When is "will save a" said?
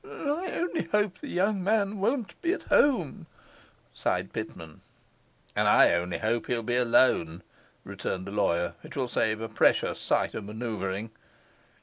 8.95-9.47